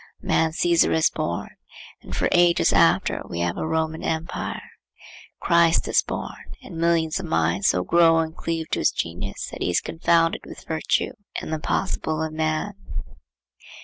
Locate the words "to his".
8.71-8.89